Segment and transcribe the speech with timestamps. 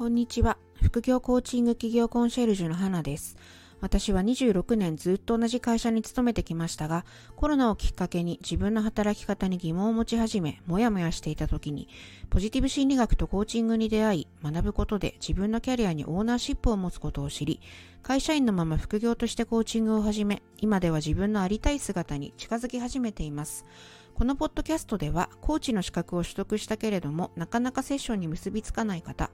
[0.00, 0.56] こんにちは。
[0.82, 3.36] 副業コーチング企業コンシェルジュの花です。
[3.82, 7.04] 私は26年ずっと同じ会社に勤めてきましたが、
[7.36, 11.86] コロナをきっかけに自分の働き方に疑問を持ち始め、もやもやしていた時に、
[12.30, 17.60] ポジティブ心理学とコーチングに出会い、学ぶことで自分のキャリアにオーナーシップを持つことを知り、
[18.02, 23.66] 会社員のまま副業としてコーチングを始め、今では自分のありたい姿に近づき始めています。
[24.14, 29.30] このポッドキャストでは、コーチの資格を取得したけれども、なかなかセッションに結びつかない方、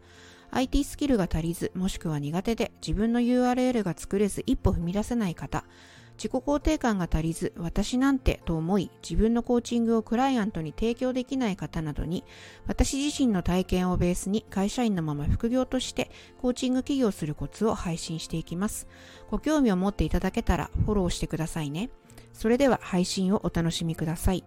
[0.51, 5.65] IT スキルが足りず、もしくは苦手で自分の URL が作れず一歩踏み出せない方、
[6.17, 12.25] 自己肯定感が足りず、私なんてと思い、自分のコーチングをクライアントに提供できない方などに、
[12.67, 18.89] 私自身の体験をベースに会社員のまま副業としてコーチング起業するコツを配信していきます。
[19.31, 21.91] ご興味を持っていただけたらフォローしてくださいね。
[22.33, 24.45] それでは配信をお楽しみください。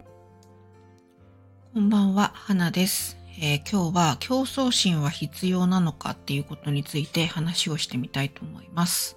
[1.74, 9.16] こんばんは、花です、えー、今日は競争心は必要なのかっていうことについて話をしてみたいと思います。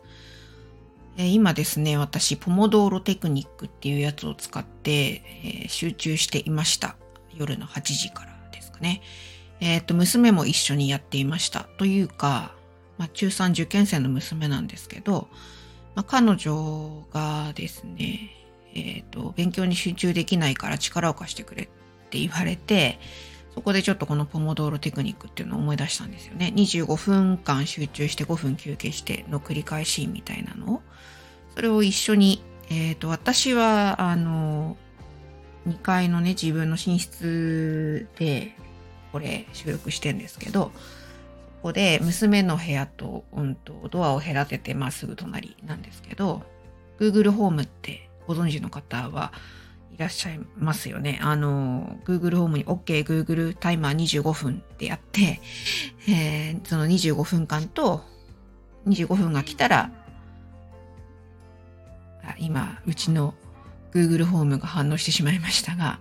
[1.17, 6.95] えー、今ですね、私、ポモドーロテクニックっていうやつを使って、えー、集中していました。
[7.35, 9.03] 夜の8時からですかね。
[9.59, 11.65] えっ、と、娘も一緒にやっていました。
[11.77, 12.55] というか、
[12.99, 15.27] まあ、中3受験生の娘なんですけど、
[15.97, 18.31] まあ、彼女がですね、
[18.73, 21.67] えっ、と、勉強に集中できないから力を貸してくれっ
[22.11, 23.01] て言われて、
[23.55, 26.53] そこでちょっとこのポモドーロテクニックっていうのを思い出したんですよね。
[26.57, 30.83] 25分間集中して5分休憩しての繰り返しみたいなのを。
[31.55, 34.79] それを一緒に、えっ、ー、と、私は、あの、
[35.69, 38.57] 2階のね、自分の寝室で、
[39.13, 40.73] これ収録してんですけど、
[41.59, 46.43] そこで娘の部屋と、うんと、ドアを隔ててまっすぐ隣なんですけど、
[46.99, 49.33] Google ホームってご存知の方は
[49.95, 51.21] いらっしゃいますよね。
[51.23, 55.41] あの、Google ホームに OK Google タイマー25分ってやって、
[56.09, 58.03] えー、その25分間と
[58.87, 59.91] 25分が来たら、
[62.39, 63.35] 今、うちの
[63.93, 65.99] Google ホームが反応してしまいましたが、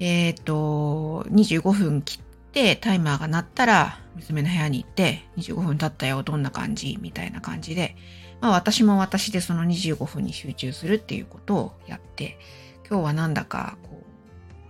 [0.00, 2.20] えっ、ー、と、25分切っ
[2.52, 6.98] てタイマーが鳴ったら娘の部屋に行って25分経ったよ、どんな感じ？
[7.00, 7.96] みたいな感じで、
[8.40, 12.38] まあ私も私でその25分に集中するっていうことをやって、
[12.88, 14.02] 今日はなんだか、こ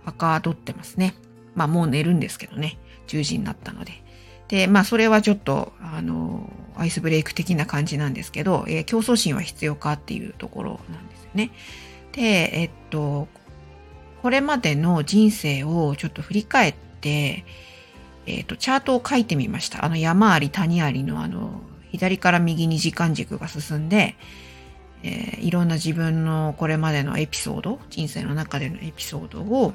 [0.03, 1.15] う、はかどってますね。
[1.55, 2.77] まあもう寝るんですけどね。
[3.07, 4.03] 10時になったので。
[4.49, 11.51] で、まあそれはちょっと、あの、アイスブレイク的な感じなんですけど、えー、競争心は必要かっていうところなんですよね。
[12.11, 12.21] で、
[12.59, 13.27] えっと、
[14.21, 17.45] これまでの人生をちょっと振り返って、
[18.25, 19.85] えっと、チャートを書いてみました。
[19.85, 24.15] あの山あり谷ありのあの、左から右に時間軸が進んで、
[25.03, 29.73] えー、いろんな自分のこれまでのエピソード、人生の中でのエピソードを、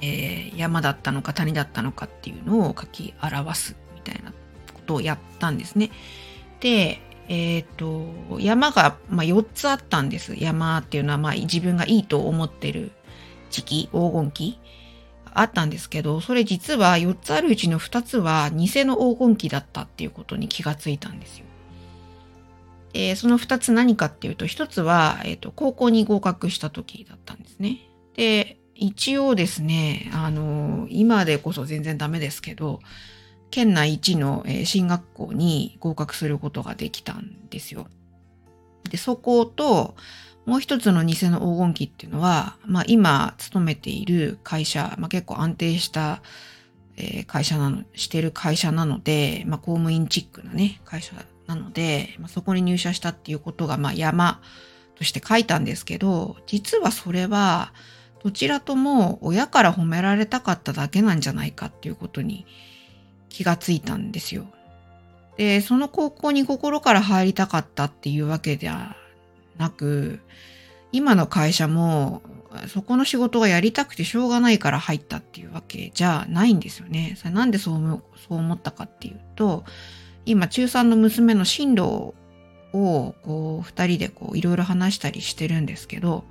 [0.00, 4.32] えー、山だったのか谷だったのかっていうのを書き表すみたいな
[4.72, 5.90] ことをやったんですね。
[6.60, 10.34] で、え、ー、と、山が、まあ、4つあったんです。
[10.38, 12.92] 山っていうのは、まあ、自分がいいと思ってる
[13.50, 14.60] 時期、黄金期
[15.32, 21.46] あったんですけど、それ実は4つあるうちの2つは偽の黄金期だったっていうことに気がついたんですよ。
[22.94, 27.80] えー、その二つ何かっていうと、一つは、え、ー、と、高校に合格した時だったんですね。
[28.16, 32.80] で、一応ですね、あの、今でこそ全然ダメですけど、
[33.50, 37.86] 県内一の進学校に合格することができたんですよ。
[38.90, 39.94] で、そこと、
[40.46, 46.22] もう一つの偽の黄金期っていうのは、まあ今勤めている会社、まあ結構安定した、
[46.96, 51.14] えー、会社なの、してる会社なので、まあ公務員チックなね、会社
[51.46, 54.40] なので、まあ、そこに入社したっていうことが、まあ、山
[54.96, 57.72] として書いたんですけど、実はそれは、
[58.22, 62.46] どちらとも親から褒められたかっただけなんじゃないかっていうことに
[63.28, 64.46] 気がついたんですよ。
[65.36, 68.96] で、その高校に心から入りたかったっていうわけでは
[69.58, 70.20] なく、
[70.94, 72.22] 今の会社も
[72.68, 77.14] そこの仕事がやりたくてしょうがないから入ったっていうわけじゃないんですよね。
[77.16, 79.64] それなんでそうそう思ったかっていうと、
[80.24, 82.14] 今中3の娘の進路
[82.72, 86.24] をこう二人でいろいろ話したりしてるんですけど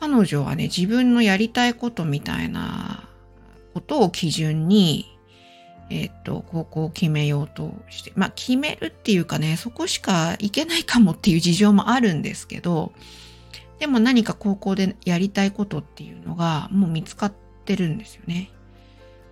[0.00, 3.08] 彼女はね自分のやりたいことみたいな
[3.72, 5.06] ことを基準に
[5.92, 12.92] えっ、と高校を決めようとしてまあ決めるっていうかねそこしか行けないかもっていう事情もあるんですけど
[13.80, 17.32] でも何か高校でやりたいことっていうのがもう見つかっ
[17.64, 18.50] てるんですよね。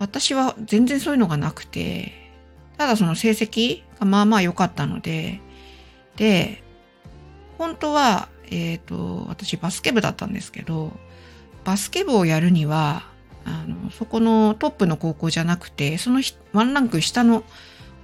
[0.01, 2.13] 私は全然そういうのがなくて
[2.79, 5.41] ただその成績がまあまあ良かったので、
[6.17, 6.63] で、
[7.59, 10.93] 本当は、えっ、ー、と、私バスケ部だったんですけど、
[11.65, 13.03] バスケ部をやるには、
[13.45, 16.21] あのそこのトップの高校じゃなくてその
[16.53, 17.45] ワンランク下の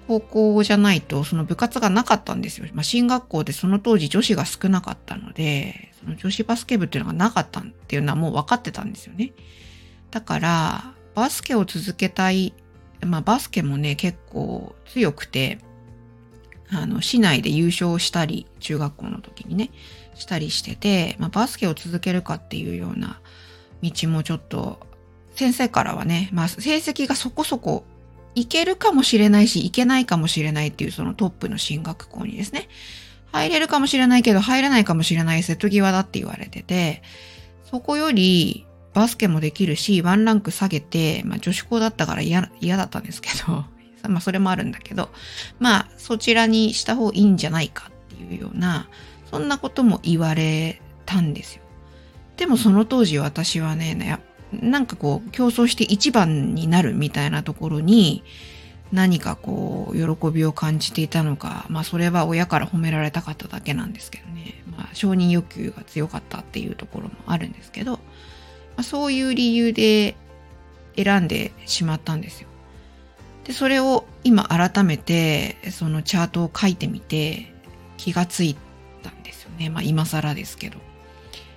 [0.06, 2.66] 高校じゃないとその部活がなかったんですよ。
[2.72, 9.32] まあ、進学校でその当時女子が少なかったのでその女子バスケ部っていうのがなかったっていうのはもう分かってたんですよね。
[10.10, 12.54] だからバスケを続けたい
[13.02, 15.58] まあバスケもね結構強くて
[16.70, 19.70] あの市内で優勝したり中学校の時にね
[20.14, 23.20] したりしてて、まあ、バスケを続けるかっていうような
[23.82, 24.78] 道もちょっと
[25.34, 27.84] 先生からはね、まあ、成績がそこそこ
[28.34, 32.68] いけるかもしれないし、いけないかもしれないっていうそのトップの進学校にですね、
[33.32, 37.02] 入れるかもしれないけど入らないかもしれない瀬戸際だって言われてて、
[37.64, 43.64] そこよりバスケもできるし、ワンランク下げて、まあ女子校だったから嫌だったんですけど、
[44.08, 45.10] まあそれもあるんだけど、
[45.58, 48.88] まあそちらにした方がいいんじゃないかっていうような、
[49.30, 51.62] そんなことも言われたんですよ。
[52.36, 54.18] でもその当時私はね、
[54.62, 58.22] なんかこう競争して一番になるみたいなところに
[58.92, 67.98] 何かこう喜びを感じていたのか、まあそれは親から褒められたかっただけなんですけどね、まあ承認欲求が強かったっていうところもあるんですけど、ま
[68.78, 70.16] あ、そういう理由で
[70.96, 72.48] 選んでしまったんですよ。
[73.44, 77.52] で、それを今改めてそのチャートを書いてみて
[77.96, 78.56] 気がつい
[79.02, 79.70] たんですよね。
[79.70, 80.78] まあ今更ですけど。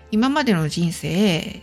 [0.09, 1.61] 今までの人生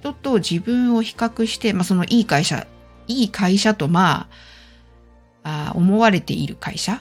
[0.00, 2.66] 人と自分を比較して、まあ、そのいい会社、
[3.08, 4.28] いい会社とま
[5.42, 7.00] あ、あ思われている会社？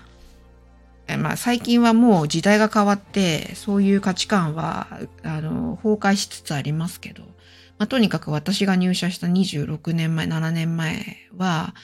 [1.19, 4.87] まあ、最近はもう時代が変わって、そういう価値観は、
[5.23, 7.21] あの、崩壊しつつありますけど、
[7.77, 11.75] まあ、とにかく私が入社した26年前、7年前は、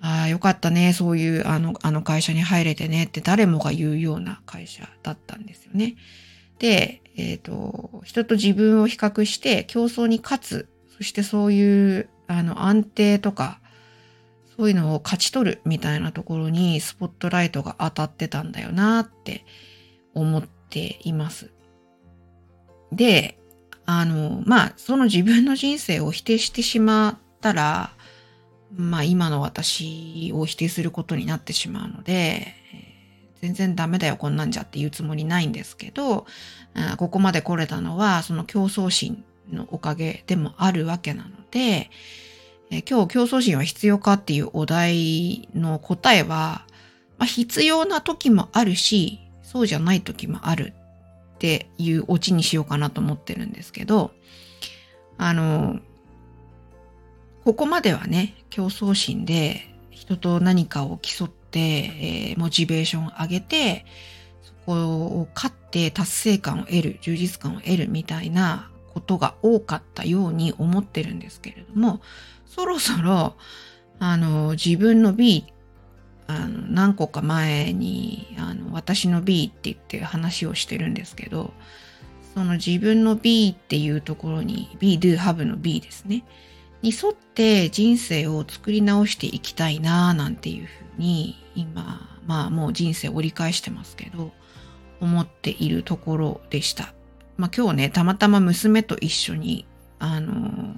[0.00, 5.94] ああ、よかったね、そういう、あの、あの会社に入れてねって誰もが言うような会社だったんですよね。
[6.58, 10.68] で、えっ、ー、と、人と自分を比較して競争に勝つ。
[10.96, 13.60] そしてそういうあの安定とか、
[14.56, 19.44] そういうのを勝ち取るみたいなところにスポットライトが当たってたんだよなって
[20.14, 21.50] 思っています。
[22.92, 23.38] で、
[23.86, 27.90] あの、まあ、その自分の人生を否定してしまったら、
[28.76, 32.54] まあ今の私を否定することになってしまうので、
[33.44, 36.24] 全然ダメだよ、こんなんじゃって言うつもりないんですけど、
[36.96, 41.90] ここまで来れたのは、その競争心のおかげでもあるわけなので、
[42.70, 46.64] え今日競争心は必要かっていうお題の答えは、
[47.18, 50.72] まあ、必要な時もあるし、そうじゃない時もある
[51.34, 54.12] っていうオチにしようかなと思ってるんですけど、
[55.18, 55.80] あの、
[57.44, 63.84] ここまではね、競争心で人と何かを競って、えー、モチベーションを上げて、
[64.42, 72.00] そこを勝って達成感を得る、充実感を得るみたいなことが多かったように思ってるんですけれども、
[72.46, 73.34] そろそろ、
[73.98, 75.44] あの、自分の B、
[76.26, 81.52] あの、何個か前に、あの、私の B って言って話をしてるんですけど、
[82.34, 86.24] その自分の B っていうところに、B do have の B ですね。
[86.84, 94.32] に沿って人生を作り直していきたいなぁなんていうふうに今、まあもう人生折り返してますけど、
[95.00, 96.92] 思っているところでした。
[97.38, 99.64] まあ今日ね、たまたま娘と一緒に、
[99.98, 100.76] あの、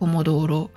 [0.00, 0.70] ポモドーロ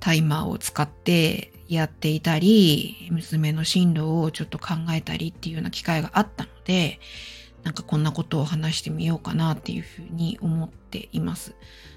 [0.00, 7.00] タイマーを使ってやっていたり、娘の進路をちょっと考えたりっていうような機会があったので、
[7.62, 11.54] なんかこんなことを話してみようかなっていうふうに思っています。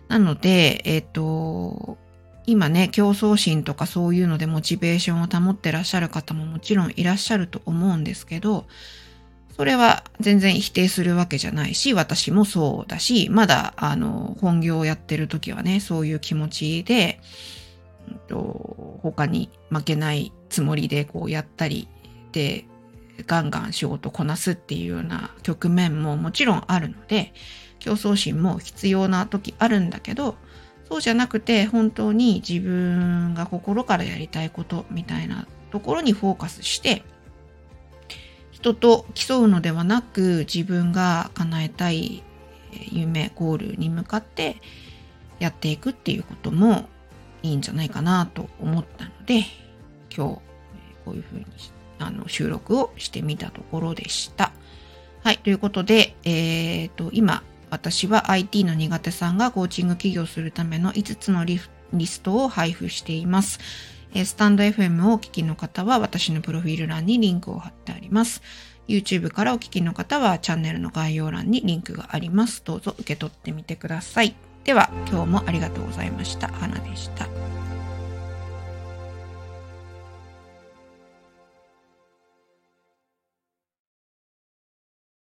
[0.08, 1.98] なので、えっ、ー、と、
[2.46, 8.66] 今ね、競争心とかそういうのでモチベーションを保ってらっしゃる方ももちろんいらっしゃると思うんですけど、
[9.56, 17.20] それは全然否定するわけじゃないし、私もそうだし、まだ、あの、本業をやってる時はね、そういう気持ちで、
[18.10, 21.88] うんと、他に負けないつもりでこうやったり、
[22.32, 22.66] で、
[23.28, 27.34] ガンガン仕事こなすっていうような局面ももちろんあるので、
[27.78, 30.36] 競争心も必要な時あるんだけど、
[30.94, 37.02] そうじゃなくて本当に自分が心からやりたいことみたいなところにフォーカスして
[38.52, 42.22] 人と競うのではなく自分が叶えたい
[42.92, 44.58] 夢ゴールに向かって
[45.40, 46.88] やっていくっていうことも
[47.42, 49.46] いいんじゃないかなと思ったので
[50.16, 50.42] 今日こ
[51.08, 51.46] ういうふうに
[51.98, 54.52] あの収録をしてみたところでした。
[55.24, 55.40] はい。
[55.40, 63.60] ということで、えっ、ー、と、今、私は IT の苦手さんがコーチング起業するための5つのリストを配布しています。
[64.14, 68.44] スタンド FM をお聞きの方は私のプロフィール欄にリンクを貼ってあります。
[68.88, 72.62] YouTube からお聞きの方はチャンネルの概要欄にリンクがあります。
[72.64, 74.36] どうぞ受け取ってみてください。
[74.66, 76.50] では今日もありがとうございました。
[76.50, 77.28] 花でした。